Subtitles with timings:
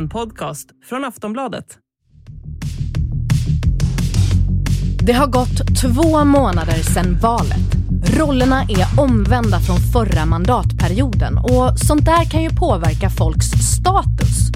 [0.00, 1.64] En podcast från Aftonbladet.
[5.02, 7.74] Det har gått två månader sedan valet.
[8.18, 14.50] Rollerna är omvända från förra mandatperioden och sånt där kan ju påverka folks status.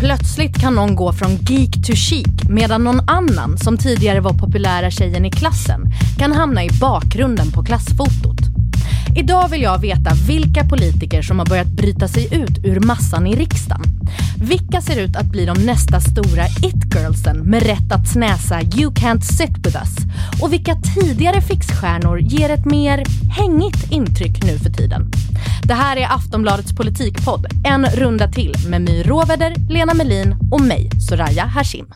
[0.00, 4.90] Plötsligt kan någon gå från geek to chic medan någon annan, som tidigare var populära
[4.90, 5.80] tjejen i klassen,
[6.18, 8.47] kan hamna i bakgrunden på klassfotot.
[9.18, 13.36] Idag vill jag veta vilka politiker som har börjat bryta sig ut ur massan i
[13.36, 13.82] riksdagen.
[14.40, 19.20] Vilka ser ut att bli de nästa stora it-girlsen med rätt att snäsa “You can't
[19.20, 19.96] sit with us”
[20.42, 25.10] och vilka tidigare fixstjärnor ger ett mer hängigt intryck nu för tiden.
[25.62, 30.90] Det här är Aftonbladets politikpodd, en runda till med My Råväder, Lena Melin och mig,
[31.08, 31.86] Soraya Hashim.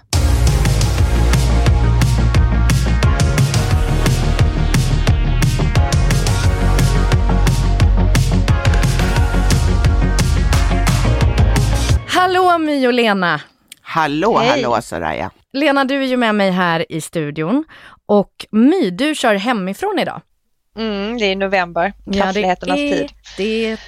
[12.23, 13.41] Hallå My och Lena!
[13.81, 14.49] Hallå, Hej.
[14.49, 15.31] hallå Soraya.
[15.53, 17.65] Lena, du är ju med mig här i studion
[18.07, 20.21] och My, du kör hemifrån idag.
[20.79, 23.13] Mm, det är november, krassligheternas ja, det är tid.
[23.37, 23.79] det.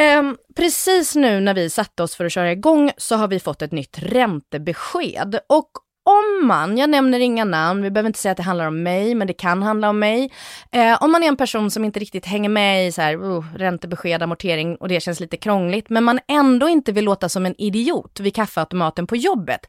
[0.00, 3.62] Ehm, precis nu när vi satte oss för att köra igång så har vi fått
[3.62, 5.38] ett nytt räntebesked.
[5.48, 5.70] Och
[6.04, 9.14] om man, jag nämner inga namn, vi behöver inte säga att det handlar om mig,
[9.14, 10.32] men det kan handla om mig.
[10.70, 13.44] Eh, om man är en person som inte riktigt hänger med i så här, uh,
[13.54, 17.60] räntebesked, amortering och det känns lite krångligt, men man ändå inte vill låta som en
[17.60, 19.66] idiot vid kaffeautomaten på jobbet.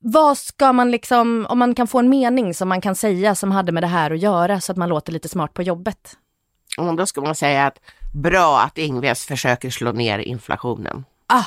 [0.00, 3.50] Vad ska man liksom, om man kan få en mening som man kan säga som
[3.52, 6.16] hade med det här att göra så att man låter lite smart på jobbet?
[6.78, 7.78] Och då ska man säga att
[8.14, 11.04] bra att Ingves försöker slå ner inflationen.
[11.26, 11.44] Ah,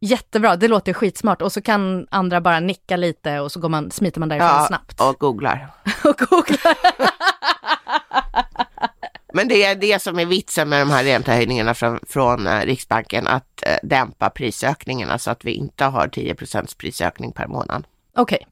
[0.00, 1.42] jättebra, det låter skitsmart.
[1.42, 5.00] Och så kan andra bara nicka lite och så går man, smiter man därifrån snabbt.
[5.00, 5.68] och googlar.
[6.04, 6.76] Och googlar.
[9.32, 13.26] Men det är det som är vitsen med de här räntehöjningarna från, från eh, Riksbanken,
[13.26, 17.86] att eh, dämpa prisökningarna så att vi inte har 10% prisökning per månad.
[18.16, 18.46] Okej.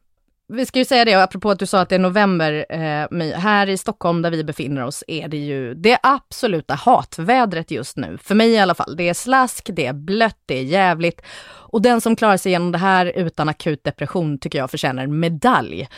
[0.53, 3.33] Vi ska ju säga det, apropå att du sa att det är november, eh, My.
[3.33, 8.19] Här i Stockholm där vi befinner oss är det ju det absoluta hatvädret just nu.
[8.23, 8.97] För mig i alla fall.
[8.97, 11.23] Det är slask, det är blött, det är jävligt.
[11.49, 15.21] Och den som klarar sig igenom det här utan akut depression tycker jag förtjänar en
[15.21, 15.89] medalj.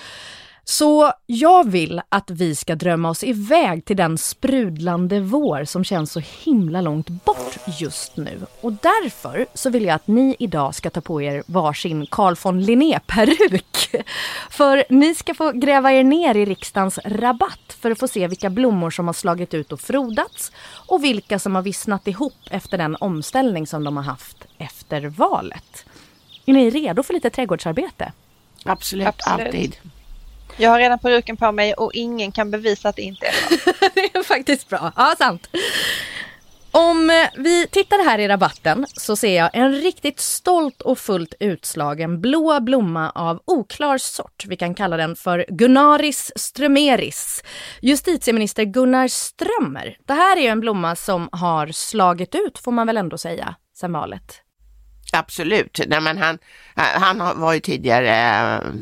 [0.71, 6.13] Så jag vill att vi ska drömma oss iväg till den sprudlande vår som känns
[6.13, 8.47] så himla långt bort just nu.
[8.61, 12.63] Och därför så vill jag att ni idag ska ta på er varsin Carl von
[12.63, 13.91] Linné-peruk.
[14.51, 18.51] För ni ska få gräva er ner i riksdagens rabatt för att få se vilka
[18.51, 20.53] blommor som har slagit ut och frodats
[20.87, 25.85] och vilka som har vissnat ihop efter den omställning som de har haft efter valet.
[26.47, 28.13] Är ni redo för lite trädgårdsarbete?
[28.65, 29.47] Absolut, Absolut.
[29.47, 29.77] alltid.
[30.57, 33.77] Jag har redan peruken på mig och ingen kan bevisa att det inte är sant.
[33.95, 34.93] det är faktiskt bra.
[34.97, 35.49] Ja, sant.
[36.73, 41.35] Om eh, vi tittar här i rabatten så ser jag en riktigt stolt och fullt
[41.41, 44.45] utslagen blå blomma av oklar sort.
[44.47, 47.45] Vi kan kalla den för Gunnaris strömeris.
[47.83, 49.97] Justitieminister Gunnar Strömmer.
[50.07, 53.55] Det här är ju en blomma som har slagit ut, får man väl ändå säga,
[53.75, 54.43] sen valet.
[55.13, 55.81] Absolut.
[55.87, 56.39] Nej, men han,
[56.77, 58.11] eh, han var ju tidigare
[58.57, 58.73] eh,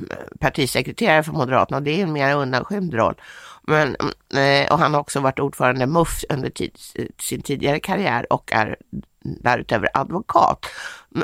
[0.41, 3.15] partisekreterare för Moderaterna och det är en mer undanskymd roll.
[3.62, 3.97] Men,
[4.33, 6.78] mm, eh, och han har också varit ordförande i MUF under tid,
[7.21, 8.77] sin tidigare karriär och är
[9.20, 10.66] därutöver advokat.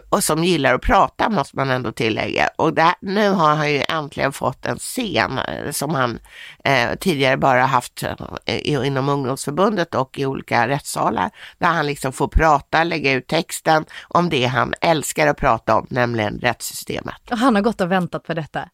[0.09, 2.49] Och som gillar att prata måste man ändå tillägga.
[2.57, 6.19] Och där, nu har han ju äntligen fått en scen eh, som han
[6.65, 8.03] eh, tidigare bara haft
[8.47, 11.31] eh, inom ungdomsförbundet och i olika rättssalar.
[11.59, 15.87] Där han liksom får prata, lägga ut texten om det han älskar att prata om,
[15.91, 17.31] nämligen rättssystemet.
[17.31, 18.69] Och han har gått och väntat på detta.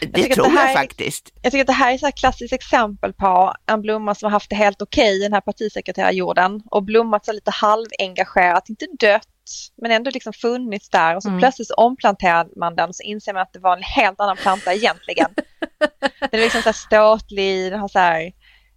[0.00, 1.32] Det tror det här jag faktiskt.
[1.42, 4.50] Jag tycker att det här är ett klassiskt exempel på en blomma som har haft
[4.50, 9.28] det helt okej i den här partisekreterarjorden och blommat så lite halvengagerat, inte dött
[9.82, 11.40] men ändå liksom funnits där och så Mm.
[11.40, 14.36] plötsligt så omplanterar man den och så inser man att det var en helt annan
[14.36, 15.30] planta egentligen.
[16.30, 18.32] den är liksom så här ståtlig, den har så här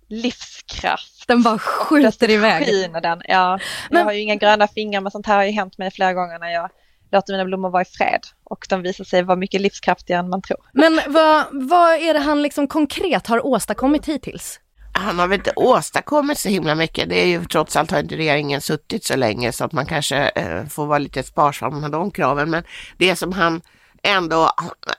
[0.09, 1.28] livskraft.
[1.28, 2.91] Den bara skjuter iväg.
[3.01, 3.22] den.
[3.28, 5.91] Ja, Men- jag har ju inga gröna fingrar men sånt här har ju hänt mig
[5.91, 6.69] flera gånger när jag
[7.11, 10.41] låter mina blommor vara i fred och de visar sig vara mycket livskraftigare än man
[10.41, 10.59] tror.
[10.73, 14.59] Men vad, vad är det han liksom konkret har åstadkommit hittills?
[14.93, 17.09] Han har väl inte åstadkommit så himla mycket.
[17.09, 20.17] Det är ju trots allt har inte regeringen suttit så länge så att man kanske
[20.17, 22.49] eh, får vara lite sparsam med de kraven.
[22.49, 22.63] Men
[22.97, 23.61] det som han
[24.03, 24.52] ändå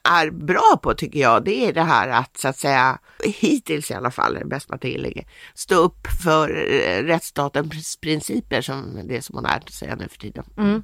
[0.04, 3.94] är bra på tycker jag, det är det här att så att säga, hittills i
[3.94, 5.24] alla fall, är det bäst man tillägger,
[5.54, 10.18] stå upp för eh, rättsstatens principer som det är så modernt att säga nu för
[10.18, 10.44] tiden.
[10.58, 10.82] Mm.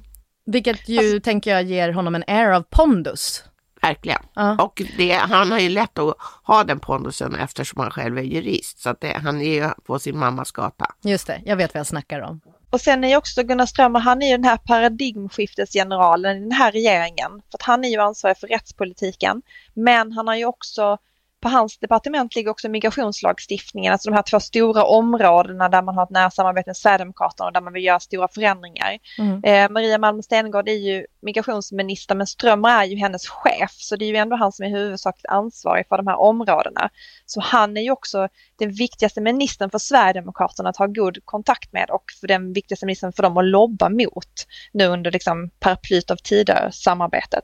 [0.51, 3.43] Vilket ju, tänker jag, ger honom en air of pondus.
[3.81, 4.21] Verkligen.
[4.33, 4.63] Ja.
[4.63, 8.79] Och det, han har ju lätt att ha den pondusen eftersom han själv är jurist.
[8.79, 10.85] Så att det, han är ju på sin mammas gata.
[11.01, 12.41] Just det, jag vet vad jag snackar om.
[12.69, 16.51] Och sen är ju också Gunnar Strömmer, han är ju den här paradigmskiftesgeneralen i den
[16.51, 17.31] här regeringen.
[17.51, 19.41] För att han är ju ansvarig för rättspolitiken.
[19.73, 20.97] Men han har ju också
[21.41, 26.03] på hans departement ligger också migrationslagstiftningen, alltså de här två stora områdena där man har
[26.03, 28.99] ett nära samarbete med Sverigedemokraterna och där man vill göra stora förändringar.
[29.17, 29.43] Mm.
[29.43, 34.05] Eh, Maria Malmer Stenergard är ju migrationsminister men Strömmer är ju hennes chef så det
[34.05, 36.89] är ju ändå han som är huvudsakligt ansvarig för de här områdena.
[37.25, 38.27] Så han är ju också
[38.59, 43.13] den viktigaste ministern för Sverigedemokraterna att ha god kontakt med och för den viktigaste ministern
[43.13, 47.43] för dem att lobba mot nu under liksom paraplyt av tider samarbetet.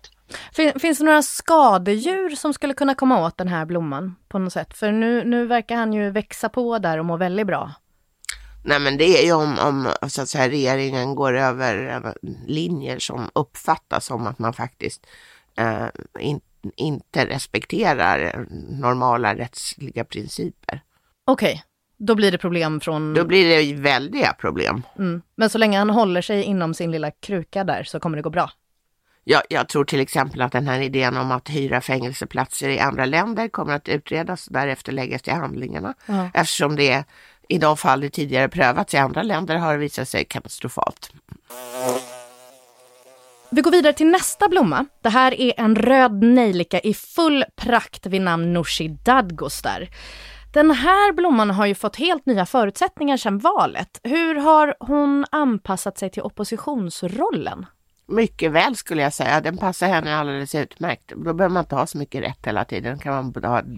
[0.81, 4.77] Finns det några skadedjur som skulle kunna komma åt den här blomman på något sätt?
[4.77, 7.71] För nu, nu verkar han ju växa på där och må väldigt bra.
[8.63, 12.13] Nej men det är ju om, om så att säga, regeringen går över
[12.47, 15.07] linjer som uppfattas som att man faktiskt
[15.57, 15.87] eh,
[16.19, 16.41] in,
[16.75, 20.81] inte respekterar normala rättsliga principer.
[21.27, 21.61] Okej, okay.
[21.97, 23.13] då blir det problem från...
[23.13, 24.83] Då blir det väldiga problem.
[24.97, 25.21] Mm.
[25.35, 28.29] Men så länge han håller sig inom sin lilla kruka där så kommer det gå
[28.29, 28.51] bra?
[29.23, 33.05] Jag, jag, tror till exempel att den här idén om att hyra fängelseplatser i andra
[33.05, 35.93] länder kommer att utredas och därefter läggas till handlingarna.
[36.07, 36.27] Mm.
[36.33, 37.03] Eftersom det
[37.49, 41.11] i de fall det tidigare prövats i andra länder har det visat sig katastrofalt.
[43.49, 44.85] Vi går vidare till nästa blomma.
[45.01, 49.87] Det här är en röd nejlika i full prakt vid namn Nooshi Dadgostar.
[50.55, 53.99] Den här blomman har ju fått helt nya förutsättningar sedan valet.
[54.03, 57.65] Hur har hon anpassat sig till oppositionsrollen?
[58.07, 59.41] Mycket väl skulle jag säga.
[59.41, 61.11] Den passar henne alldeles utmärkt.
[61.15, 62.99] Då behöver man inte ha så mycket rätt hela tiden.
[62.99, 63.31] kan man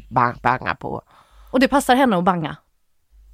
[0.10, 1.02] bang, banga på.
[1.52, 2.58] Och det passar henne att banga?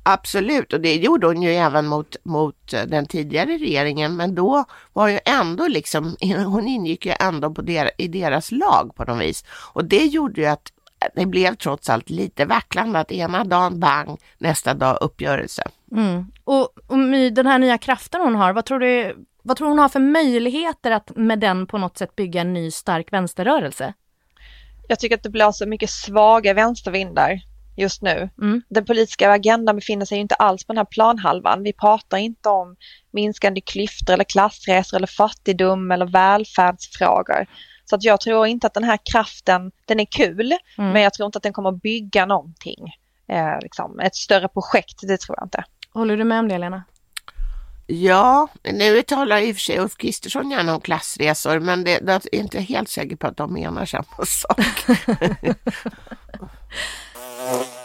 [0.03, 4.15] Absolut, och det gjorde hon ju även mot, mot eh, den tidigare regeringen.
[4.15, 8.95] Men då var ju ändå liksom, hon ingick ju ändå på der, i deras lag
[8.95, 9.45] på något vis.
[9.73, 10.72] Och det gjorde ju att
[11.15, 15.63] det blev trots allt lite vacklande att ena dagen bang, nästa dag uppgörelse.
[15.91, 16.25] Mm.
[16.44, 16.97] Och, och
[17.31, 20.91] den här nya kraften hon har, vad tror du vad tror hon har för möjligheter
[20.91, 23.94] att med den på något sätt bygga en ny stark vänsterrörelse?
[24.88, 27.41] Jag tycker att det blåser mycket svaga vänstervindar
[27.77, 28.29] just nu.
[28.41, 28.61] Mm.
[28.69, 31.63] Den politiska agendan befinner sig inte alls på den här planhalvan.
[31.63, 32.75] Vi pratar inte om
[33.11, 37.47] minskande klyftor eller klassresor eller fattigdom eller välfärdsfrågor.
[37.93, 40.91] Så att jag tror inte att den här kraften, den är kul, mm.
[40.91, 42.95] men jag tror inte att den kommer att bygga någonting.
[43.27, 45.63] Eh, liksom, ett större projekt, det tror jag inte.
[45.91, 46.83] Håller du med om det Lena?
[47.87, 52.11] Ja, nu talar i och för sig Ulf Kristersson gärna om klassresor men det, det
[52.11, 54.59] är inte helt säker på att de menar samma sak.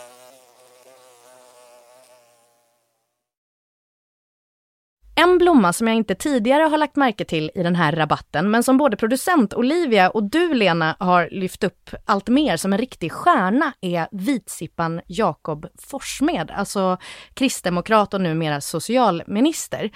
[5.20, 8.62] En blomma som jag inte tidigare har lagt märke till i den här rabatten, men
[8.62, 13.12] som både producent Olivia och du Lena har lyft upp allt mer som en riktig
[13.12, 16.98] stjärna är vitsippan Jakob Forssmed, alltså
[17.34, 19.90] kristdemokrat och numera socialminister.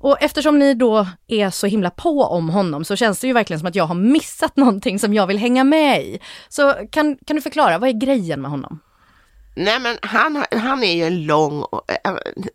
[0.00, 3.60] Och eftersom ni då är så himla på om honom så känns det ju verkligen
[3.60, 6.20] som att jag har missat någonting som jag vill hänga med i.
[6.48, 8.80] Så kan, kan du förklara, vad är grejen med honom?
[9.54, 11.64] Nej men han, han är ju en lång,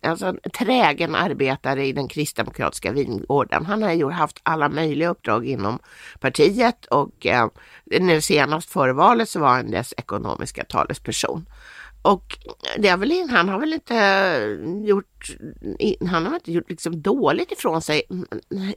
[0.02, 3.66] alltså en trägen arbetare i den kristdemokratiska vingården.
[3.66, 5.80] Han har ju haft alla möjliga uppdrag inom
[6.20, 7.48] partiet och eh,
[7.86, 11.46] nu senast före valet så var han dess ekonomiska talesperson.
[12.02, 12.38] Och
[12.78, 13.96] det är väl, han har väl inte
[14.86, 15.38] gjort,
[16.10, 18.04] han har inte gjort liksom dåligt ifrån sig.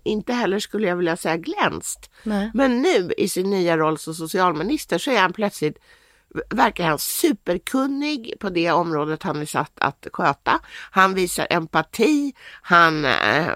[0.02, 2.10] Inte heller skulle jag vilja säga glänst.
[2.22, 2.50] Nej.
[2.54, 5.78] Men nu i sin nya roll som socialminister så är han plötsligt
[6.50, 10.60] verkar han superkunnig på det området han är satt att sköta.
[10.90, 12.32] Han visar empati,
[12.62, 13.54] han eh,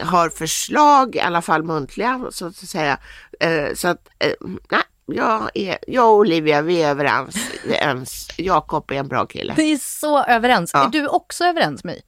[0.00, 2.98] har förslag, i alla fall muntliga så att säga.
[3.40, 4.32] Eh, så att, eh,
[4.70, 8.28] nej, jag, är, jag och Olivia, vi är överens.
[8.36, 9.54] Jakob är en bra kille.
[9.56, 10.70] Vi är så överens.
[10.74, 10.84] Ja.
[10.84, 12.00] Är du också överens med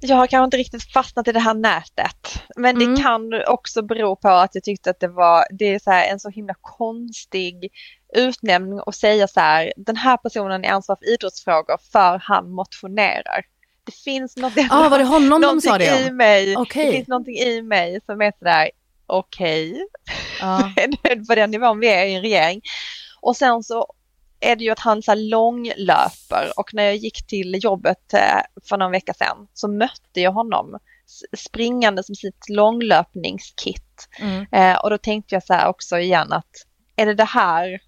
[0.00, 2.42] jag har kanske inte riktigt fastnat i det här nätet.
[2.56, 2.94] Men mm.
[2.94, 6.20] det kan också bero på att jag tyckte att det var det är så en
[6.20, 7.70] så himla konstig
[8.16, 13.44] utnämning att säga så här, den här personen är ansvarig för idrottsfrågor för han motionerar.
[13.84, 16.56] Det finns något, ah, var det honom de sa det i mig.
[16.56, 16.86] Okay.
[16.86, 18.70] Det finns någonting i mig som är sådär,
[19.06, 19.86] okej, okay.
[20.42, 20.70] ah.
[21.28, 22.60] på den nivån vi är i en regering.
[23.20, 23.86] Och sen så
[24.40, 28.76] är det ju att han så långlöper och när jag gick till jobbet eh, för
[28.76, 30.78] någon vecka sedan så mötte jag honom
[31.36, 34.08] springande som sitt långlöpningskit.
[34.20, 34.46] Mm.
[34.52, 36.50] Eh, och då tänkte jag så här också igen att
[36.96, 37.80] är det det här,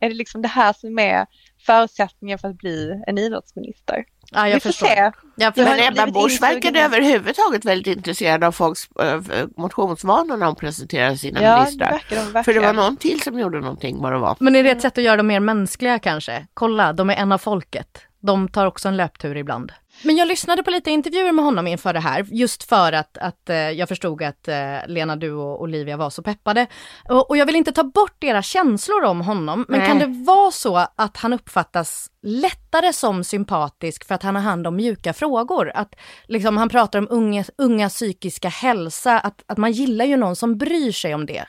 [0.00, 1.26] är det liksom det här som är
[1.66, 4.04] förutsättningen för att bli en idrottsminister?
[4.30, 4.86] Ja, jag förstår.
[4.86, 5.12] se.
[5.36, 9.20] Jag Men Ebba Busch verkade överhuvudtaget väldigt intresserad av folks äh,
[9.56, 12.02] motionsvanor när hon presenterade sina ja, ministrar.
[12.08, 14.36] Det verkar, För det var någon till som gjorde någonting vad det var.
[14.40, 16.46] Men är det ett sätt att göra dem mer mänskliga kanske?
[16.54, 17.98] Kolla, de är en av folket.
[18.20, 19.72] De tar också en löptur ibland.
[20.02, 23.50] Men jag lyssnade på lite intervjuer med honom inför det här, just för att, att
[23.50, 26.66] eh, jag förstod att eh, Lena, du och Olivia var så peppade.
[27.08, 29.88] Och, och jag vill inte ta bort era känslor om honom, men Nej.
[29.88, 34.66] kan det vara så att han uppfattas lättare som sympatisk för att han har hand
[34.66, 35.72] om mjuka frågor?
[35.74, 35.94] Att
[36.26, 40.58] liksom, han pratar om unga, unga psykiska hälsa, att, att man gillar ju någon som
[40.58, 41.46] bryr sig om det.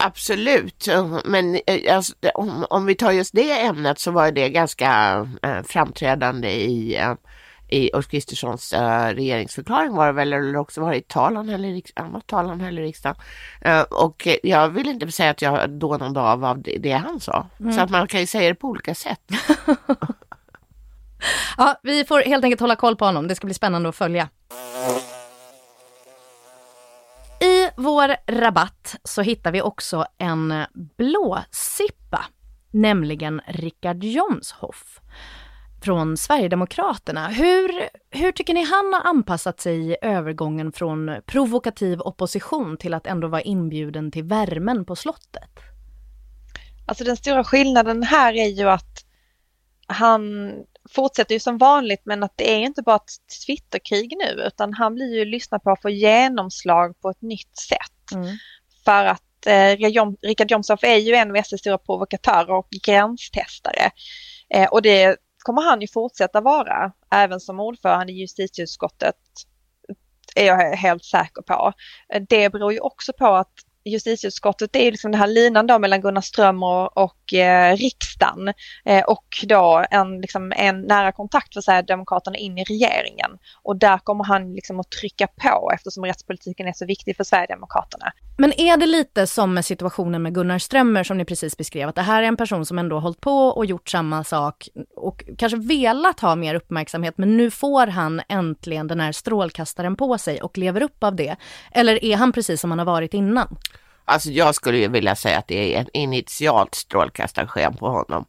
[0.00, 0.88] Absolut,
[1.24, 5.62] men eh, alltså, om, om vi tar just det ämnet så var det ganska eh,
[5.62, 7.14] framträdande i, eh,
[7.68, 11.64] i Ulf Kristerssons eh, regeringsförklaring var det väl, eller också var det i talan här
[11.64, 13.16] i riksdagen, talan i riksdagen.
[13.90, 17.80] Och jag vill inte säga att jag dånade av av det, det han sa, så
[17.80, 19.20] att man kan ju säga det på olika sätt.
[21.56, 23.28] Ja, vi får helt enkelt hålla koll på honom.
[23.28, 24.28] Det ska bli spännande att följa.
[27.78, 30.64] I vår rabatt så hittar vi också en
[30.98, 32.24] blåsippa,
[32.70, 35.00] nämligen Richard Jomshoff
[35.82, 37.28] från Sverigedemokraterna.
[37.28, 43.06] Hur, hur tycker ni han har anpassat sig i övergången från provokativ opposition till att
[43.06, 45.50] ändå vara inbjuden till värmen på slottet?
[46.86, 49.06] Alltså den stora skillnaden här är ju att
[49.86, 50.52] han
[50.94, 54.94] fortsätter ju som vanligt men att det är inte bara ett Twitterkrig nu utan han
[54.94, 58.12] blir ju lyssnad på att få genomslag på ett nytt sätt.
[58.14, 58.36] Mm.
[58.84, 59.76] För att eh,
[60.22, 63.90] Richard Jomshof är ju en av SDs stora provokatörer och gränstestare.
[64.54, 69.16] Eh, och det kommer han ju fortsätta vara även som ordförande i justitieutskottet
[70.34, 71.72] är jag helt säker på.
[72.14, 73.52] Eh, Det beror ju också på att
[73.84, 79.04] justitieutskottet det är liksom den här linan då mellan Gunnar Strömmer och eh, riksdagen eh,
[79.04, 83.30] och då en, liksom, en nära kontakt för Sverigedemokraterna in i regeringen.
[83.62, 88.12] Och där kommer han liksom att trycka på eftersom rättspolitiken är så viktig för Sverigedemokraterna.
[88.38, 91.94] Men är det lite som med situationen med Gunnar Strömmer som ni precis beskrev, att
[91.94, 95.58] det här är en person som ändå hållit på och gjort samma sak och kanske
[95.58, 100.58] velat ha mer uppmärksamhet, men nu får han äntligen den här strålkastaren på sig och
[100.58, 101.36] lever upp av det?
[101.72, 103.56] Eller är han precis som han har varit innan?
[104.04, 108.24] Alltså jag skulle ju vilja säga att det är en initialt strålkastarsken på honom.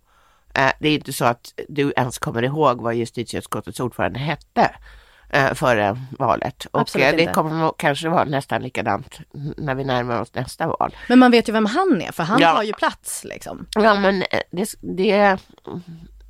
[0.55, 4.75] Eh, det är inte så att du ens kommer ihåg vad justitieutskottets ordförande hette
[5.29, 6.65] eh, före valet.
[6.71, 7.33] Och Absolut eh, det inte.
[7.33, 9.19] kommer kanske vara nästan likadant
[9.57, 10.95] när vi närmar oss nästa val.
[11.09, 12.47] Men man vet ju vem han är, för han Ja.
[12.49, 13.65] har ju plats liksom.
[13.75, 15.37] Ja men det, det,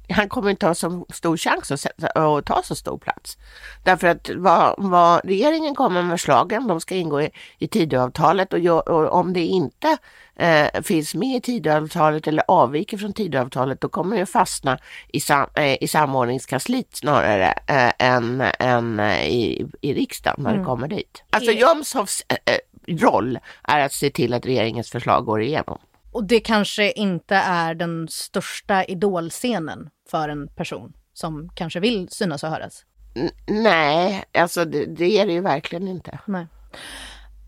[0.10, 3.38] han kommer inte ha så stor chans att, ta så stor plats.
[3.83, 7.29] Därför att vad, vad regeringen kommer med förslagen, de ska ingå i,
[7.60, 9.98] i Tidöavtalet och, och om det inte
[10.36, 15.50] eh, finns med i Tidöavtalet eller avviker från Tidöavtalet då kommer det fastna i, sam,
[15.55, 21.24] eh, i samordningskansliet snarare eh, än, än eh, i, i riksdagen när det kommer dit.
[21.29, 25.77] Alltså Jomshofs eh, eh, roll är att se till att regeringens förslag går igenom.
[26.13, 32.43] Och det kanske inte är den största idolscenen för en person som kanske vill synas
[32.43, 32.86] och höras.
[33.15, 36.20] N- nej, alltså det, det är det ju verkligen inte.
[36.25, 36.48] Nej.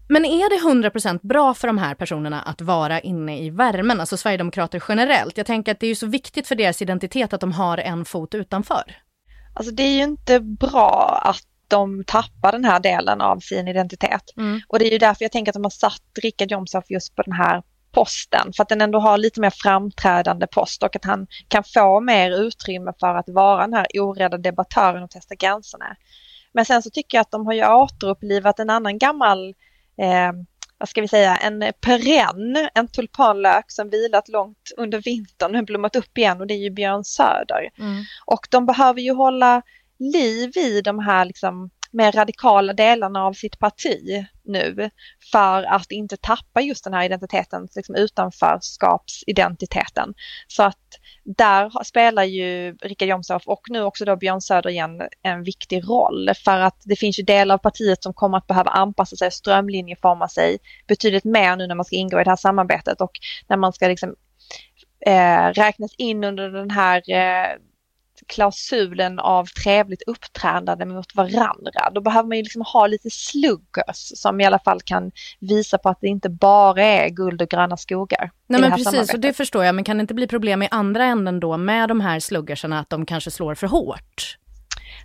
[0.09, 4.17] Men är det 100% bra för de här personerna att vara inne i värmen, alltså
[4.17, 5.37] Sverigedemokrater generellt?
[5.37, 8.05] Jag tänker att det är ju så viktigt för deras identitet att de har en
[8.05, 8.95] fot utanför.
[9.53, 14.23] Alltså det är ju inte bra att de tappar den här delen av sin identitet.
[14.37, 14.61] Mm.
[14.67, 17.21] Och det är ju därför jag tänker att de har satt Richard Jomshof just på
[17.21, 17.63] den här
[17.95, 18.53] posten.
[18.53, 22.31] För att den ändå har lite mer framträdande post och att han kan få mer
[22.31, 25.95] utrymme för att vara den här orädda debattören och testa gränserna.
[26.53, 29.47] Men sen så tycker jag att de har ju återupplivat en annan gammal
[29.97, 30.31] eh,
[30.77, 35.95] vad ska vi säga, en perenn, en tulpanlök som vilat långt under vintern och blommat
[35.95, 37.69] upp igen och det är ju Björn Söder.
[38.25, 39.61] Och de behöver ju hålla
[39.99, 44.89] liv i de här liksom mer radikala delarna av sitt parti nu
[45.31, 50.13] för att inte tappa just den här identiteten, liksom utanförskapsidentiteten.
[50.47, 50.77] Så att
[51.23, 56.29] där spelar ju Richard Jomshof och nu också då Björn Söder igen en viktig roll
[56.45, 59.33] för att det finns ju delar av partiet som kommer att behöva anpassa sig och
[59.33, 63.11] strömlinjeforma sig betydligt mer nu när man ska ingå i det här samarbetet och
[63.47, 64.15] när man ska liksom
[65.05, 67.47] eh, räknas in under den här eh,
[68.27, 71.89] klausulen av trevligt uppträdande mot varandra.
[71.91, 75.89] Då behöver man ju liksom ha lite sluggers som i alla fall kan visa på
[75.89, 78.31] att det inte bara är guld och gröna skogar.
[78.47, 81.05] Nej men precis, och det förstår jag, men kan det inte bli problem i andra
[81.05, 84.37] änden då med de här sluggersarna, att de kanske slår för hårt?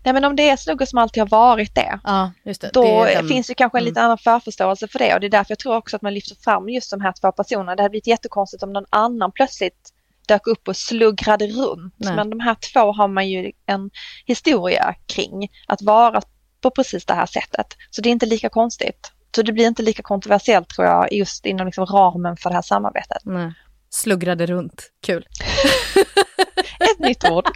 [0.04, 2.72] Nej men om det är sluggers som alltid har varit det, Ja, det.
[2.72, 5.50] då det finns det kanske en lite annan förförståelse för det och det är därför
[5.50, 7.76] jag tror också att man lyfter fram just de här två personerna.
[7.76, 9.92] Det hade blivit jättekonstigt om någon annan plötsligt
[10.30, 11.94] dök upp och sluggrade runt.
[11.96, 12.16] Nej.
[12.16, 13.90] Men de här två har man ju en
[14.26, 16.22] historia kring att vara
[16.60, 17.66] på precis det här sättet.
[17.90, 19.12] Så det är inte lika konstigt.
[19.34, 22.62] Så det blir inte lika kontroversiellt tror jag just inom liksom ramen för det här
[22.62, 23.22] samarbetet.
[23.24, 23.52] Nej.
[23.90, 25.26] Sluggrade runt, kul.
[26.80, 27.44] Ett nytt ord.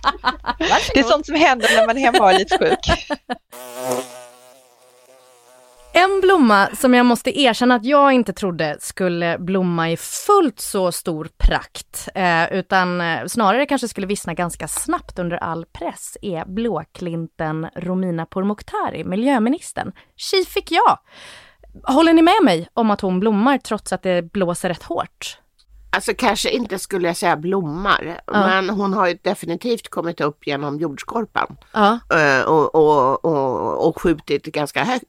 [0.94, 3.08] Det är sånt som händer när man är hemma och är lite sjuk.
[5.96, 10.92] En blomma som jag måste erkänna att jag inte trodde skulle blomma i fullt så
[10.92, 16.44] stor prakt, eh, utan eh, snarare kanske skulle vissna ganska snabbt under all press, är
[16.44, 19.92] blåklinten Romina Pourmokhtari, miljöministern.
[20.16, 20.98] Tji fick jag!
[21.94, 25.38] Håller ni med mig om att hon blommar trots att det blåser rätt hårt?
[25.94, 28.32] Alltså kanske inte skulle jag säga blommar, ja.
[28.32, 31.98] men hon har ju definitivt kommit upp genom jordskorpan ja.
[32.14, 35.00] Eh, och, och, och, och skjutit ganska hög,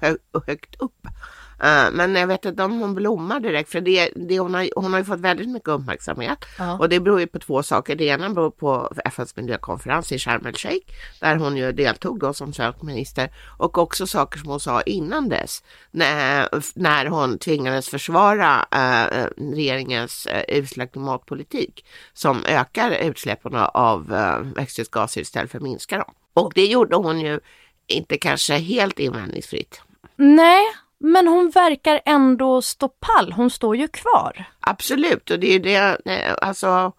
[0.00, 1.06] hög, högt upp.
[1.64, 4.92] Uh, men jag vet inte om hon blommar direkt för det, det, hon, har, hon
[4.92, 6.38] har ju fått väldigt mycket uppmärksamhet.
[6.58, 6.78] Ja.
[6.78, 7.96] Och det beror ju på två saker.
[7.96, 10.86] Det ena beror på FNs miljökonferens i Sharm el Sheikh
[11.20, 15.28] där hon ju deltog då som svensk minister och också saker som hon sa innan
[15.28, 24.12] dess när, när hon tvingades försvara uh, regeringens uh, usla klimatpolitik som ökar utsläppen av
[24.12, 26.14] uh, växthusgaser istället för att minska dem.
[26.34, 27.40] Och det gjorde hon ju
[27.86, 29.80] inte kanske helt invändningsfritt.
[30.16, 30.62] Nej,
[31.00, 34.44] men hon verkar ändå stå pall, hon står ju kvar.
[34.60, 36.92] Absolut, och det är det, eh, alltså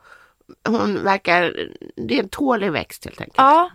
[0.67, 1.69] hon verkar,
[2.07, 3.37] det är en tålig växt helt enkelt.
[3.37, 3.71] Ja.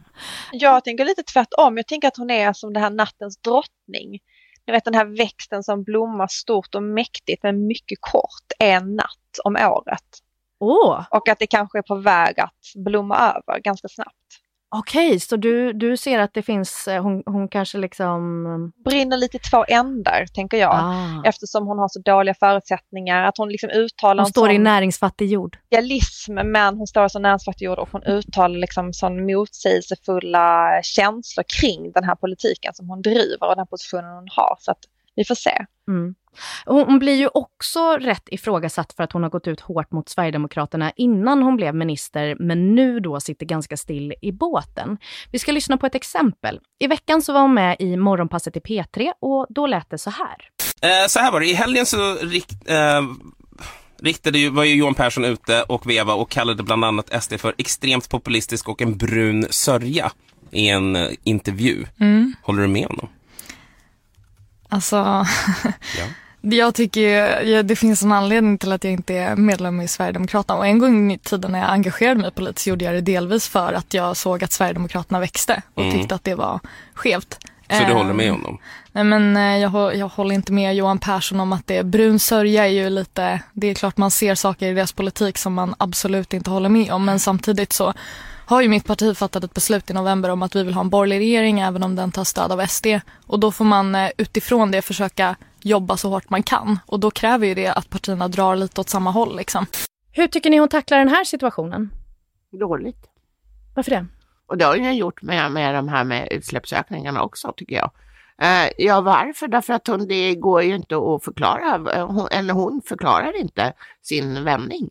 [0.53, 4.21] Jag tänker lite tvärtom, jag tänker att hon är som den här nattens drottning.
[4.67, 9.39] Ni vet den här växten som blommar stort och mäktigt men mycket kort en natt
[9.45, 10.23] om året.
[10.61, 11.05] Oh.
[11.11, 14.41] Och att det kanske är på väg att blomma över ganska snabbt.
[14.69, 18.73] Okej, okay, så du, du ser att det finns, eh, hon, hon kanske liksom...
[18.85, 20.75] Brinner lite i två ändar, tänker jag.
[20.75, 21.23] Ah.
[21.25, 23.25] Eftersom hon har så dåliga förutsättningar.
[23.25, 24.23] Att hon liksom uttalar...
[24.23, 25.59] Hon står i näringsfattig jord.
[25.71, 31.45] Realism, men hon står i så näringsfattig jord och hon uttalar liksom sån motsägelsefulla känslor
[31.61, 34.57] kring den här politiken som hon driver och den här positionen hon har.
[34.61, 34.81] Så att
[35.17, 35.67] vi får se.
[35.89, 36.15] Mm.
[36.65, 40.93] Hon blir ju också rätt ifrågasatt för att hon har gått ut hårt mot Sverigedemokraterna
[40.97, 44.99] innan hon blev minister, men nu då sitter ganska still i båten.
[45.31, 46.61] Vi ska lyssna på ett exempel.
[46.79, 50.11] I veckan så var hon med i Morgonpasset i P3 och då lät det så
[50.11, 50.37] här.
[50.83, 53.03] Eh, så här var det, i helgen så rikt, eh,
[54.03, 57.55] riktade ju, var ju Johan Persson ute och veva och kallade bland annat SD för
[57.59, 60.13] extremt populistisk och en brun sörja
[60.51, 61.85] i en eh, intervju.
[62.01, 62.35] Mm.
[62.43, 63.09] Håller du med honom?
[64.69, 64.97] Alltså,
[65.99, 66.07] ja.
[66.55, 67.01] Jag tycker
[67.45, 70.79] ju, det finns en anledning till att jag inte är medlem i Sverigedemokraterna och en
[70.79, 74.17] gång i tiden när jag engagerade mig politiskt gjorde jag det delvis för att jag
[74.17, 75.99] såg att Sverigedemokraterna växte och mm.
[75.99, 76.61] tyckte att det var
[76.95, 77.39] skevt.
[77.71, 78.59] Så du håller med ehm, honom?
[78.93, 82.19] Nej men eh, jag, jag håller inte med Johan Persson om att det är brun
[82.19, 85.75] sörja är ju lite, det är klart man ser saker i deras politik som man
[85.79, 87.93] absolut inte håller med om men samtidigt så
[88.47, 90.91] har ju mitt parti fattat ett beslut i november om att vi vill ha en
[90.91, 92.87] borgerlig regering även om den tar stöd av SD.
[93.27, 96.79] Och då får man eh, utifrån det försöka jobba så hårt man kan.
[96.87, 99.37] Och då kräver ju det att partierna drar lite åt samma håll.
[99.37, 99.67] Liksom.
[100.13, 101.91] Hur tycker ni hon tacklar den här situationen?
[102.51, 103.07] Dåligt.
[103.75, 104.07] Varför det?
[104.47, 107.91] Och det har hon gjort med, med de här med utsläppsökningarna också tycker jag.
[108.43, 109.49] Uh, ja, varför?
[109.49, 113.73] Därför att hon, det går ju inte att förklara, eh, hon, eller hon förklarar inte
[114.03, 114.91] sin vändning.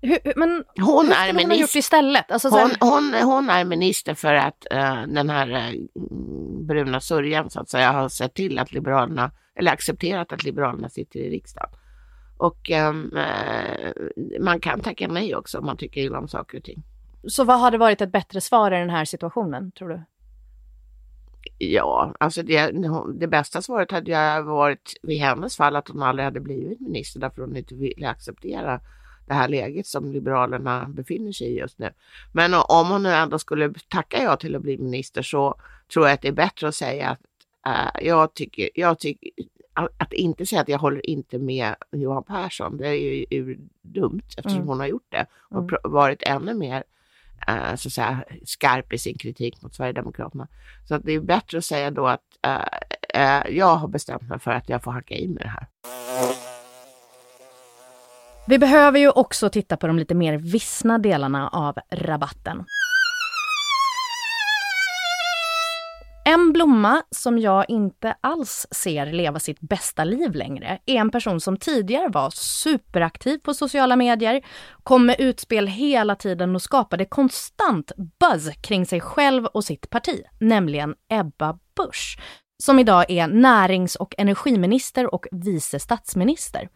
[0.00, 1.32] Hur, men hon är.
[1.32, 2.30] Hon, gjort istället?
[2.30, 2.76] Alltså, hon, här...
[2.80, 5.80] hon, hon, är minister för att uh, den här uh,
[6.66, 11.20] bruna sörjan så att säga har sett till att Liberalerna, eller accepterat att Liberalerna sitter
[11.20, 11.70] i riksdagen.
[12.38, 16.64] Och um, uh, man kan tacka nej också om man tycker illa om saker och
[16.64, 16.82] ting.
[17.28, 20.02] Så vad hade varit ett bättre svar i den här situationen, tror du?
[21.58, 22.72] Ja, alltså det,
[23.20, 27.20] det bästa svaret hade ju varit i hennes fall att hon aldrig hade blivit minister
[27.20, 28.80] därför hon inte ville acceptera
[29.26, 31.90] det här läget som Liberalerna befinner sig i just nu.
[32.32, 35.54] Men om hon nu ändå skulle tacka ja till att bli minister så
[35.92, 37.20] tror jag att det är bättre att säga att
[37.66, 39.30] äh, jag tycker, jag tycker
[39.98, 44.22] att inte säga att jag håller inte med Johan Persson, det är ju, ju dumt
[44.36, 44.68] eftersom mm.
[44.68, 45.80] hon har gjort det och mm.
[45.84, 46.84] varit ännu mer
[47.48, 50.48] äh, så att säga, skarp i sin kritik mot Sverigedemokraterna.
[50.88, 52.22] Så att det är bättre att säga då att
[53.14, 55.66] äh, jag har bestämt mig för att jag får hacka i med det här.
[58.48, 62.64] Vi behöver ju också titta på de lite mer vissna delarna av rabatten.
[66.24, 71.40] En blomma som jag inte alls ser leva sitt bästa liv längre är en person
[71.40, 74.44] som tidigare var superaktiv på sociala medier,
[74.82, 80.22] kom med utspel hela tiden och skapade konstant buzz kring sig själv och sitt parti,
[80.40, 82.18] nämligen Ebba Busch,
[82.62, 86.68] som idag är närings och energiminister och vice statsminister.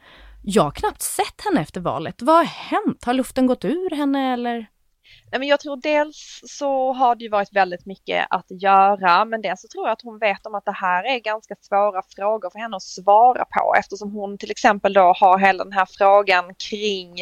[0.42, 2.22] Jag har knappt sett henne efter valet.
[2.22, 3.04] Vad har hänt?
[3.04, 4.66] Har luften gått ur henne eller?
[5.32, 9.42] Nej, men jag tror dels så har det ju varit väldigt mycket att göra men
[9.42, 12.50] dels så tror jag att hon vet om att det här är ganska svåra frågor
[12.50, 16.54] för henne att svara på eftersom hon till exempel då har hela den här frågan
[16.70, 17.14] kring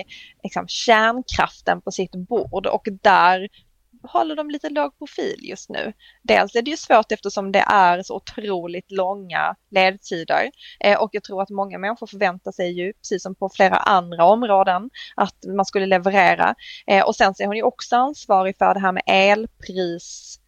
[0.42, 3.48] liksom, kärnkraften på sitt bord och där
[4.02, 5.92] håller de lite låg profil just nu.
[6.22, 11.24] Dels är det ju svårt eftersom det är så otroligt långa ledtider eh, och jag
[11.24, 15.64] tror att många människor förväntar sig ju, precis som på flera andra områden, att man
[15.64, 16.54] skulle leverera.
[16.86, 20.38] Eh, och sen så är hon ju också ansvarig för det här med elpris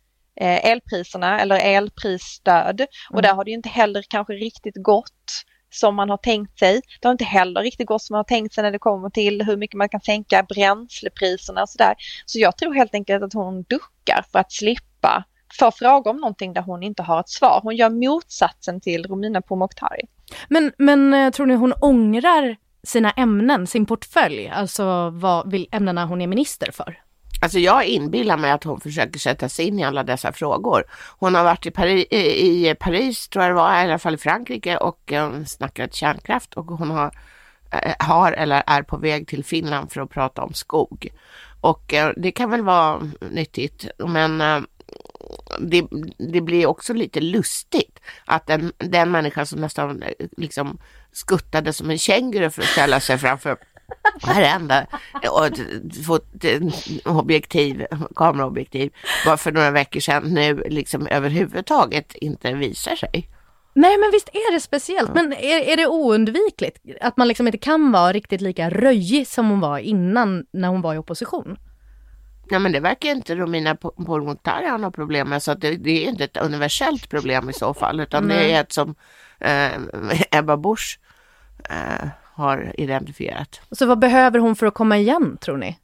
[0.41, 3.23] eh, elpriserna eller elprisstöd och mm.
[3.23, 6.81] där har det ju inte heller kanske riktigt gått som man har tänkt sig.
[7.01, 9.43] Det har inte heller riktigt gått som man har tänkt sig när det kommer till
[9.43, 11.95] hur mycket man kan sänka bränslepriserna och sådär.
[12.27, 15.25] Så jag tror helt enkelt att hon duckar för att slippa
[15.59, 17.61] få fråga om någonting där hon inte har ett svar.
[17.63, 20.03] Hon gör motsatsen till Romina Pourmokhtari.
[20.49, 26.21] Men, men eh, tror ni hon ångrar sina ämnen, sin portfölj, alltså vad, ämnena hon
[26.21, 26.99] är minister för?
[27.43, 30.85] Alltså jag inbillar mig att hon försöker sätta sig in i alla dessa frågor.
[31.19, 34.19] Hon har varit i Paris, i Paris tror jag det var, i alla fall i
[34.19, 37.11] Frankrike och eh, um, snackat kärnkraft och hon har,
[37.73, 41.09] eh, har eller är på väg till Finland för att prata om skog.
[41.61, 44.39] Och eh, det kan väl vara nyttigt men
[45.61, 45.85] det,
[46.19, 50.05] det, blir också lite lustigt att den, den människa som nästan
[50.37, 50.79] liksom
[51.13, 53.57] skuttade som en känguru för att ställa sig framför
[54.27, 54.87] varenda
[55.31, 55.49] och
[56.07, 56.45] fått
[57.05, 58.93] objektiv, kameraobjektiv
[59.25, 63.29] bara för några veckor sedan nu liksom överhuvudtaget inte visar sig.
[63.75, 67.59] Nej men visst är det speciellt, men är, är det oundvikligt att man liksom inte
[67.59, 71.59] kan vara riktigt lika röjig som hon var innan när hon var i opposition?
[72.51, 76.09] Ja men det verkar inte Romina Pourmokhtari ha något problem med så det, det, är
[76.09, 78.37] inte ett universellt problem i så fall utan mm.
[78.37, 78.95] det är ett som
[79.39, 81.01] eh, Ebba Busch
[81.71, 82.09] eh,
[82.41, 83.61] har identifierat.
[83.71, 85.79] Så vad behöver hon för att komma igen tror ni?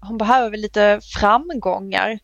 [0.00, 2.18] Hon behöver lite framgångar.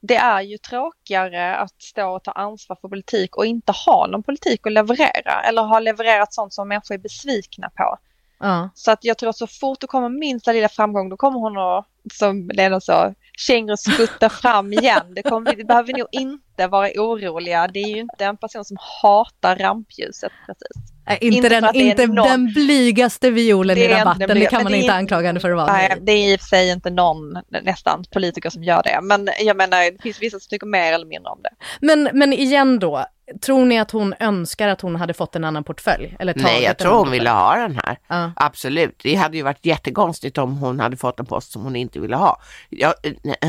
[0.00, 4.22] Det är ju tråkigare att stå och ta ansvar för politik och inte ha någon
[4.22, 7.98] politik att leverera eller ha levererat sånt som människor är besvikna på.
[8.38, 8.70] Ja.
[8.74, 11.58] Så att jag tror att så fort det kommer minsta lilla framgång då kommer hon
[11.58, 15.14] att, som Lena sa, kängor skutta fram igen.
[15.14, 17.68] Det, kommer, det behöver vi nog inte vara oroliga.
[17.68, 20.93] Det är ju inte en person som hatar rampljuset precis.
[21.06, 24.92] Äh, inte, inte den, inte någon, den blygaste violen i rabatten, det kan man inte
[24.92, 25.72] anklaga henne för att vara.
[25.72, 28.98] Nej, det är i och för sig inte någon nästan politiker som gör det.
[29.02, 31.50] Men jag menar, det finns vissa som tycker mer eller mindre om det.
[31.80, 33.06] Men, men igen då,
[33.40, 36.16] Tror ni att hon önskar att hon hade fått en annan portfölj?
[36.18, 37.98] Eller Nej, jag tror hon ville ha den här.
[38.12, 38.32] Uh.
[38.36, 39.00] Absolut.
[39.02, 42.16] Det hade ju varit jättekonstigt om hon hade fått en post som hon inte ville
[42.16, 42.40] ha.
[42.68, 42.94] Jag,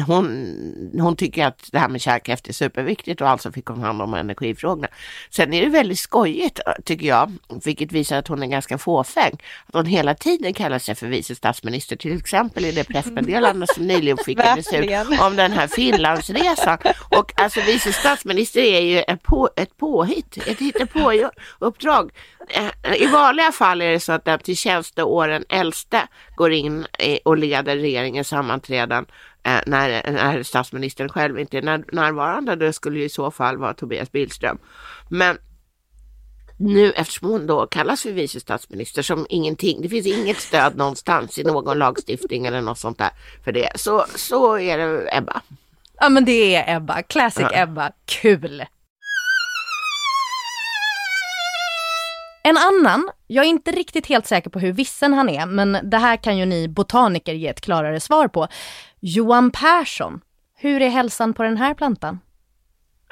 [0.08, 0.48] hon,
[1.00, 4.14] hon tycker att det här med kärnkraft är superviktigt och alltså fick hon hand om
[4.14, 4.88] energifrågorna.
[5.30, 7.32] Sen är det väldigt skojigt tycker jag,
[7.66, 11.36] vilket visar att hon är ganska fåfäng, att hon hela tiden kallar sig för vice
[11.36, 16.78] statsminister, till exempel i det pressmeddelande som nyligen skickades ut om den här Finlandsresan.
[17.18, 22.12] Och alltså vice statsminister är ju på ett påhitt, ett hittepåuppdrag.
[22.50, 26.86] Eh, I vanliga fall är det så att den till tjänsteåren äldste går in
[27.24, 29.06] och leder regeringens sammanträden
[29.44, 32.56] eh, när, när statsministern själv inte är närvarande.
[32.56, 34.58] Det skulle i så fall vara Tobias Billström.
[35.10, 35.38] Men
[36.58, 41.38] nu eftersom hon då kallas för vice statsminister som ingenting, det finns inget stöd någonstans
[41.38, 43.10] i någon lagstiftning eller något sånt där
[43.44, 45.42] för det, så, så är det Ebba.
[46.00, 47.62] Ja men det är Ebba, classic ja.
[47.62, 48.66] Ebba, kul!
[52.48, 55.98] En annan, jag är inte riktigt helt säker på hur vissen han är, men det
[55.98, 58.48] här kan ju ni botaniker ge ett klarare svar på.
[59.00, 60.22] Johan Persson,
[60.56, 62.20] hur är hälsan på den här plantan?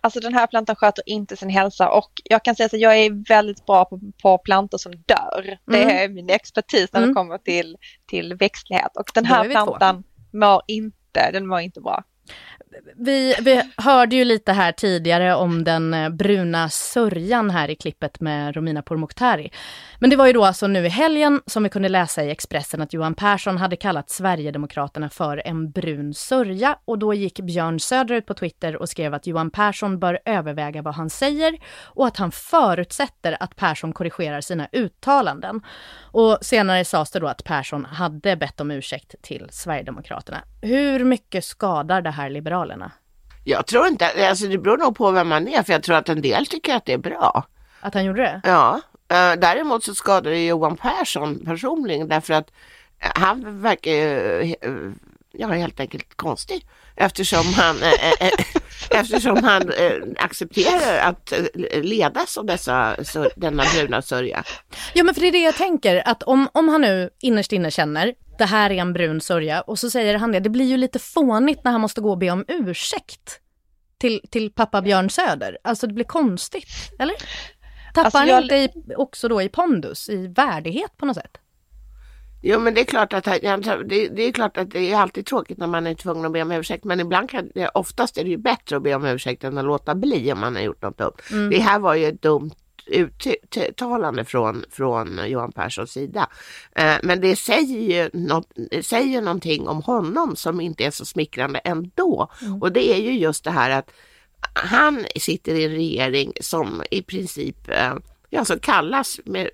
[0.01, 3.27] Alltså den här plantan sköter inte sin hälsa och jag kan säga att jag är
[3.29, 5.57] väldigt bra på, på plantor som dör.
[5.65, 5.97] Det mm.
[5.97, 7.09] är min expertis när mm.
[7.09, 12.03] det kommer till, till växtlighet och den här plantan mår inte, den mår inte bra.
[12.95, 18.19] Vi, vi hörde ju lite här tidigare om den eh, bruna sörjan här i klippet
[18.19, 19.51] med Romina Pourmokhtari.
[19.99, 22.81] Men det var ju då alltså nu i helgen som vi kunde läsa i Expressen
[22.81, 28.15] att Johan Persson hade kallat Sverigedemokraterna för en brun sörja och då gick Björn Söder
[28.15, 32.17] ut på Twitter och skrev att Johan Persson bör överväga vad han säger och att
[32.17, 35.61] han förutsätter att Persson korrigerar sina uttalanden.
[36.01, 40.41] Och senare sades det då att Persson hade bett om ursäkt till Sverigedemokraterna.
[40.63, 42.91] Hur mycket skadar det här Liberalerna?
[43.43, 46.09] Jag tror inte, alltså det beror nog på vem man är, för jag tror att
[46.09, 47.47] en del tycker att det är bra.
[47.81, 48.41] Att han gjorde det?
[48.43, 48.81] Ja.
[49.13, 52.51] Uh, däremot så skadar det Johan Persson personligen därför att
[52.99, 53.91] han verkar
[54.69, 54.91] uh,
[55.37, 58.29] ja, helt enkelt konstig eftersom han, äh,
[58.99, 59.71] eftersom han
[60.17, 61.33] accepterar att
[61.71, 62.95] ledas av dessa,
[63.35, 64.43] denna bruna sörja.
[64.93, 67.71] Ja men för det är det jag tänker att om, om han nu innerst inne
[67.71, 69.61] känner det här är en brun sörja.
[69.61, 72.17] Och så säger han det, det blir ju lite fånigt när han måste gå och
[72.17, 73.39] be om ursäkt
[73.97, 75.57] till, till pappa Björn Söder.
[75.63, 76.69] Alltså det blir konstigt,
[76.99, 77.15] eller?
[77.93, 81.37] Tappar Alltså, han jag- inte i, också då i pondus, i värdighet på något sätt?
[82.45, 85.57] Jo men det är klart att det, det är klart att det är alltid tråkigt
[85.57, 86.83] när man är tvungen att be om ursäkt.
[86.83, 89.65] Men ibland kan det, oftast är det ju bättre att be om ursäkt än att
[89.65, 91.49] låta bli om man har gjort något dumt.
[91.51, 92.51] Det här var ju ett dumt
[92.87, 96.29] uttalande från, från Johan Perssons sida.
[96.75, 98.51] Eh, men det säger ju något,
[98.81, 102.31] säger någonting om honom som inte är så smickrande ändå.
[102.61, 103.91] Och det är ju just det här att
[104.53, 107.93] han sitter i en regering som i princip eh,
[108.33, 109.49] ja, så kallas med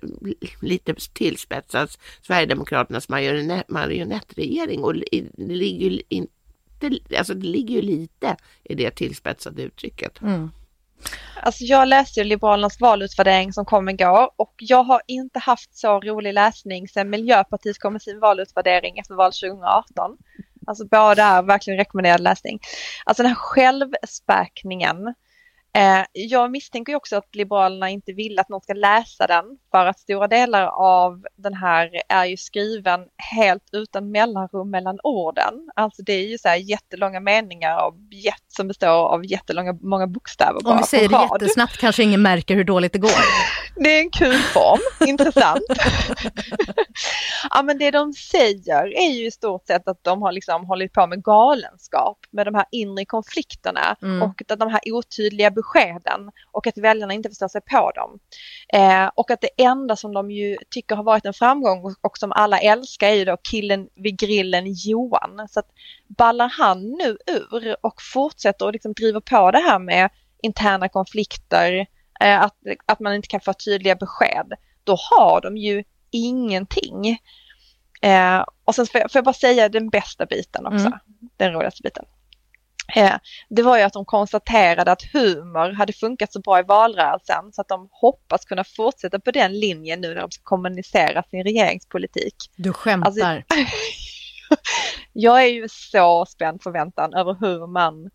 [0.60, 6.32] lite tillspetsat Sverigedemokraternas marionett, marionettregering och det ligger ju inte
[7.18, 10.18] Alltså det ligger ju lite i det tillspetsade uttrycket.
[11.42, 16.00] Alltså jag läste ju Liberalernas valutvärdering som kom igår och jag har inte haft så
[16.00, 20.16] rolig läsning sedan Miljöpartiet kom med sin valutvärdering efter val 2018.
[20.66, 22.60] Alltså båda är verkligen rekommenderad läsning.
[23.04, 25.14] Alltså den här självspäkningen.
[25.72, 29.86] Eh, jag misstänker ju också att Liberalerna inte vill att någon ska läsa den för
[29.86, 35.70] att stora delar av den här är ju skriven helt utan mellanrum mellan orden.
[35.74, 40.06] Alltså det är ju så här jättelånga meningar och jätte som består av jättelånga många
[40.06, 41.28] bokstäver bara Om vi säger det rad.
[41.42, 43.10] jättesnabbt kanske ingen märker hur dåligt det går.
[43.82, 45.62] Det är en kul form, intressant.
[47.50, 50.92] ja men det de säger är ju i stort sett att de har liksom hållit
[50.92, 54.22] på med galenskap med de här inre konflikterna Mm.
[54.22, 58.18] och att de här otydliga beskeden och att väljarna inte förstår sig på dem.
[58.72, 62.18] Eh, och att det enda som de ju tycker har varit en framgång och, och
[62.18, 65.48] som alla älskar är ju då killen vid grillen Johan.
[65.50, 65.66] Så att
[66.18, 70.10] ballar han nu ur och fortsätter och liksom driver på det här med
[70.42, 71.86] interna konflikter,
[72.20, 74.52] eh, att, att man inte kan få tydliga besked,
[74.84, 77.18] då har de ju ingenting.
[78.02, 80.98] Eh, och sen får jag, får jag bara säga den bästa biten också, Mm.
[81.36, 82.04] den roligaste biten.
[82.96, 83.14] Eh,
[83.48, 87.60] det var ju att de konstaterade att humor hade funkat så bra i valrörelsen så
[87.60, 92.34] att de hoppas kunna fortsätta på den linjen nu när de ska kommunicera sin regeringspolitik.
[92.56, 93.06] Du skämtar.
[93.06, 93.54] Alltså,
[95.12, 98.10] Jag är ju så spänd förväntan över hur man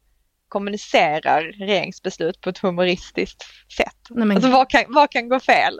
[0.50, 3.44] kommunicerar regeringsbeslut på ett humoristiskt
[3.78, 3.96] sätt.
[4.10, 5.80] Nej, men Alltså vad kan, vad kan gå fel?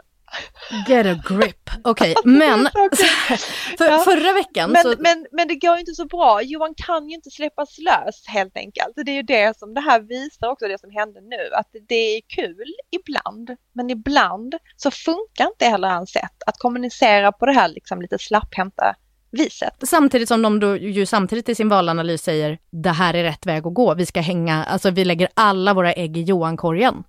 [0.88, 1.70] get a grip.
[1.84, 3.36] Okej, men Så kul.
[3.78, 3.98] för, Ja.
[3.98, 4.94] förra veckan Men, så...
[4.98, 6.42] men, men det går ju inte så bra.
[6.42, 8.92] Johan kan ju inte släppas lös helt enkelt.
[8.96, 11.54] Det är ju det som det här visar också, det som hände nu.
[11.54, 17.32] Att det är kul ibland, men ibland så funkar inte heller hans sätt att kommunicera
[17.32, 18.94] på det här liksom lite slapphänta
[19.36, 19.74] viset.
[19.82, 23.66] Samtidigt som de då ju samtidigt i sin valanalys säger det här är rätt väg
[23.66, 23.94] att gå.
[23.94, 27.04] Vi ska hänga, alltså vi lägger alla våra ägg i Johan-korgen.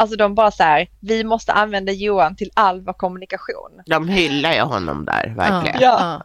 [0.00, 3.82] Alltså de bara så här, vi måste använda Johan till all vår kommunikation.
[3.86, 5.80] De hyllar ju honom där, verkligen.
[5.80, 6.22] Ja.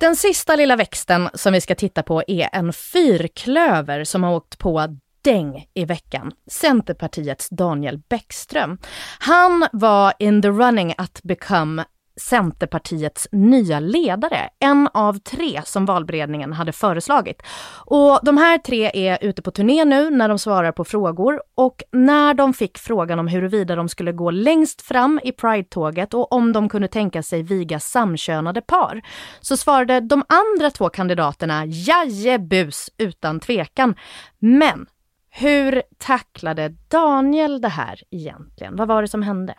[0.00, 4.58] Den sista lilla växten som vi ska titta på är en fyrklöver som har åkt
[4.58, 6.32] på däng i veckan.
[6.50, 8.78] Centerpartiets Daniel Bäckström.
[9.18, 11.84] Han var in the running att become
[12.20, 17.42] Centerpartiets nya ledare, en av tre som valberedningen hade föreslagit.
[17.86, 21.82] Och de här tre är ute på turné nu när de svarar på frågor och
[21.92, 26.52] när de fick frågan om huruvida de skulle gå längst fram i Pride-tåget och om
[26.52, 29.02] de kunde tänka sig viga samkönade par,
[29.40, 33.94] så svarade de andra två kandidaterna jajebus utan tvekan.
[34.38, 34.86] Men
[35.30, 38.76] hur tacklade Daniel det här egentligen?
[38.76, 39.54] Vad var det som hände?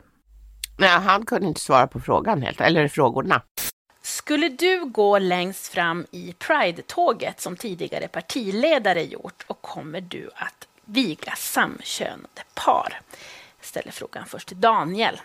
[0.77, 3.41] Nej, han kunde inte svara på frågan helt, eller frågorna.
[4.01, 10.67] Skulle du gå längst fram i Pride-tåget som tidigare partiledare gjort och kommer du att
[10.85, 13.01] viga samkönade par?
[13.59, 15.21] Jag ställer frågan först till Daniel.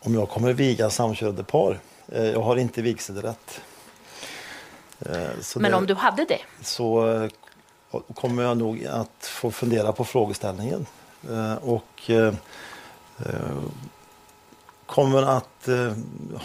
[0.00, 1.80] Om jag kommer viga samkönade par?
[2.08, 3.60] Eh, Jag har inte vigselrätt.
[5.00, 6.40] Eh, Så, Men det, om du hade det?
[6.62, 7.30] så eh,
[8.14, 10.86] kommer jag nog att få fundera på frågeställningen.
[11.30, 12.34] Eh, och eh,
[13.26, 13.62] eh,
[14.86, 15.92] kommer att eh,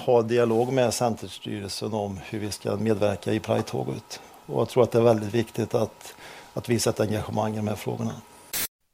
[0.06, 4.22] ha dialog med Centerstyrelsen om hur vi ska medverka i Pride-tåget.
[4.46, 6.16] Och jag tror att det är väldigt viktigt att,
[6.54, 8.14] att visa ett engagemang i de här frågorna.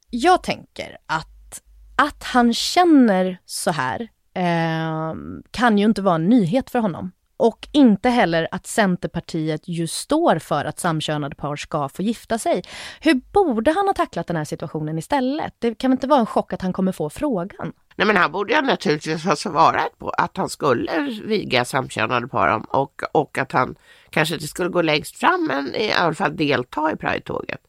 [0.09, 1.61] Jag tänker att,
[1.95, 4.01] att han känner så här
[4.33, 5.13] eh,
[5.51, 7.11] kan ju inte vara en nyhet för honom.
[7.39, 12.63] Och inte heller att Centerpartiet ju står för att samkönade par ska få gifta sig.
[12.99, 15.53] Hur borde han ha tacklat den här situationen istället?
[15.59, 17.73] Det kan väl inte vara en chock att han kommer få frågan?
[17.95, 22.75] Nej men han borde ju naturligtvis ha svarat på att han skulle viga samkönade par
[22.75, 23.75] och, och att han
[24.09, 27.59] kanske inte skulle gå längst fram men i alla fall delta i Pride-tåget.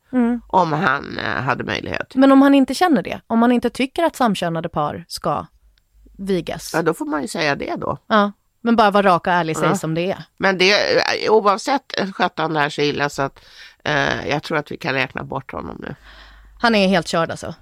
[0.46, 2.14] Om han eh, hade möjlighet.
[2.14, 5.46] Men om han inte känner det, om han inte tycker att samkönade par ska
[6.18, 6.72] vigas?
[6.74, 7.98] Ja, då får man ju säga det då.
[8.06, 9.74] Ja, men bara vara rak och ärlig, säg Ja.
[9.76, 10.24] som det är.
[10.36, 10.74] Men det,
[11.28, 13.44] oavsett skötte han det här så illa så att
[13.84, 15.94] eh, jag tror att vi kan räkna bort honom nu.
[16.60, 17.54] Han är helt körd alltså.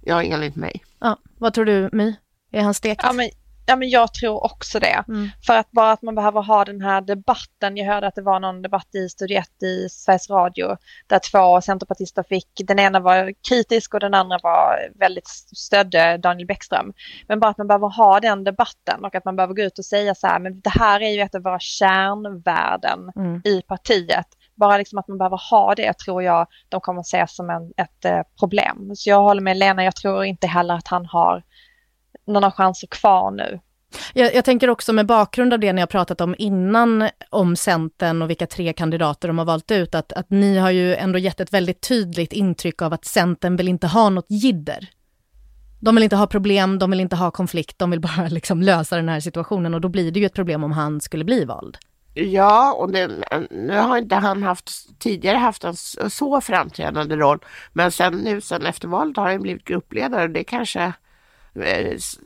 [0.00, 0.84] Ja, enligt mig.
[1.00, 2.16] Ja, vad tror du My?
[2.52, 3.00] Är han stekt?
[3.04, 3.30] Ja men,
[3.66, 5.04] ja, men jag tror också det.
[5.08, 5.28] Mm.
[5.46, 7.76] För att bara att man behöver ha den här debatten.
[7.76, 11.60] Jag hörde att det var någon debatt i Studio 1 i Sveriges Radio där två
[11.60, 16.92] centerpartister fick, den ena var kritisk och den andra var väldigt stödde Daniel Bäckström.
[17.28, 19.84] Men bara att man behöver ha den debatten och att man behöver gå ut och
[19.84, 23.42] säga så här, men det här är ju ett av våra kärnvärden Mm.
[23.44, 24.26] i partiet.
[24.54, 27.72] Bara liksom att man behöver ha det tror jag de kommer att se som en,
[27.76, 28.90] ett eh, problem.
[28.94, 31.42] Så jag håller med Lena, jag tror inte heller att han har
[32.26, 33.60] några chanser kvar nu.
[34.12, 38.22] Jag, jag tänker också med bakgrund av det ni har pratat om innan om Centern
[38.22, 41.40] och vilka tre kandidater de har valt ut, att, att ni har ju ändå gett
[41.40, 44.88] ett väldigt tydligt intryck av att Centern vill inte ha något jidder.
[45.80, 48.96] De vill inte ha problem, de vill inte ha konflikt, de vill bara liksom lösa
[48.96, 51.78] den här situationen och då blir det ju ett problem om han skulle bli vald.
[52.16, 53.10] Ja, och det,
[53.50, 55.74] nu har inte han haft tidigare haft en
[56.10, 57.38] så framträdande roll.
[57.72, 60.28] Men sen nu sen efter valet har han blivit gruppledare.
[60.28, 60.92] Det kanske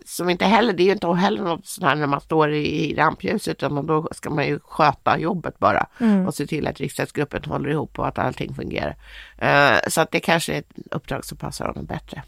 [0.05, 2.91] som inte heller, det är ju inte heller något sånt här när man står i,
[2.91, 5.87] i rampljuset utan då ska man ju sköta jobbet bara
[6.27, 8.97] och se till att riksdagsgruppen håller ihop och att allting fungerar.
[9.39, 12.23] Eh, så att det kanske är ett uppdrag som passar honom bättre.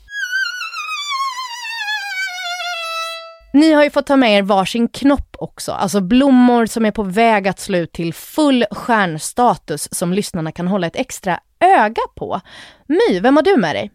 [3.53, 7.03] Ni har ju fått ta med er varsin knopp också, alltså blommor som är på
[7.03, 12.41] väg att slå ut till full stjärnstatus som lyssnarna kan hålla ett extra öga på.
[12.87, 13.91] My, vem har du med dig?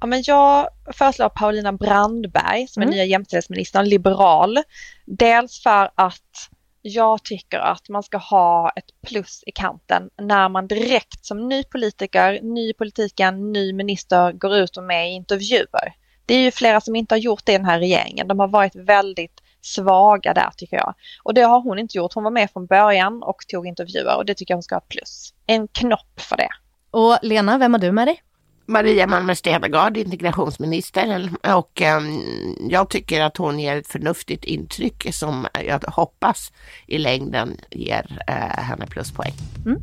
[0.00, 2.94] Ja, men jag föreslår Paulina Brandberg som är Mm.
[2.96, 4.58] nya jämställdhetsministern, liberal.
[5.06, 6.50] Dels för att
[6.82, 11.64] jag tycker att man ska ha ett plus i kanten när man direkt som ny
[11.64, 15.94] politiker, ny politiken, ny minister går ut och med i intervjuer.
[16.26, 18.28] Det är ju flera som inte har gjort det i den här regeringen.
[18.28, 20.94] De har varit väldigt svaga där tycker jag.
[21.22, 22.14] Och det har hon inte gjort.
[22.14, 24.80] Hon var med från början och tog intervjuer och det tycker jag hon ska ha
[24.80, 25.34] plus.
[25.46, 26.48] En knopp för det.
[26.90, 28.22] Och Lena, vem har du med dig?
[28.66, 32.22] Maria Malmer Stenergard, integrationsminister och ehm,
[32.70, 36.52] jag tycker att hon ger ett förnuftigt intryck som jag hoppas
[36.86, 39.32] i längden ger eh, henne pluspoäng.
[39.66, 39.80] Mm.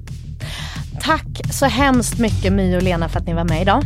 [0.99, 3.84] Tack så hemskt mycket My och Lena för att ni var med idag.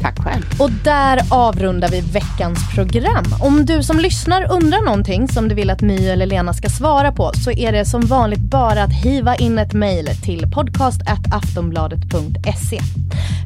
[0.00, 0.42] Tack själv.
[0.58, 3.24] Och där avrundar vi veckans program.
[3.40, 7.12] Om du som lyssnar undrar någonting som du vill att My eller Lena ska svara
[7.12, 12.80] på så är det som vanligt bara att hiva in ett mejl till podcast.aftonbladet.se.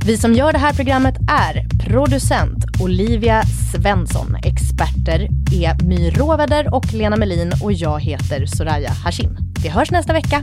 [0.06, 4.36] Vi som gör det här programmet är producent Olivia Svensson.
[4.44, 9.36] Experter är My Råväder och Lena Melin och jag heter Soraya Hashim.
[9.62, 10.42] Vi hörs nästa vecka.